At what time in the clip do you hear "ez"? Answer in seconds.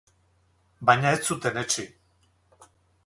1.17-1.19